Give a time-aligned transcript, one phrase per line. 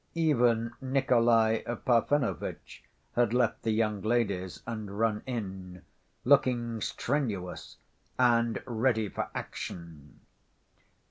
[0.15, 2.81] Even Nikolay Parfenovitch
[3.15, 5.83] had left the young ladies and run in,
[6.25, 7.77] looking strenuous
[8.17, 10.21] and ready for action.